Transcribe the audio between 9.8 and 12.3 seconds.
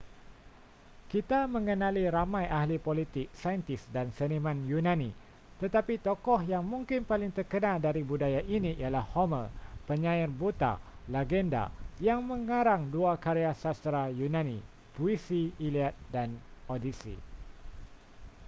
penyair buta legenda yang